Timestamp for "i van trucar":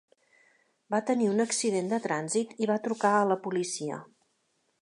2.65-3.15